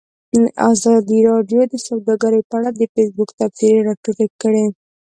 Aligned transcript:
ازادي 0.73 1.19
راډیو 1.31 1.61
د 1.71 1.75
سوداګري 1.87 2.41
په 2.49 2.53
اړه 2.59 2.69
د 2.73 2.81
فیسبوک 2.93 3.29
تبصرې 3.39 3.79
راټولې 3.87 4.27
کړي. 4.41 4.65